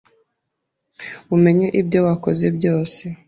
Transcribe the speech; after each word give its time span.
umenye 1.35 1.67
ibyo 1.79 1.99
wakoze 2.07 2.45
byose 2.57 3.03